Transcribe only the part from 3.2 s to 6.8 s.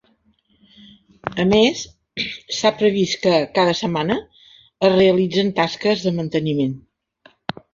que cada setmana es realitzen tasques de manteniment.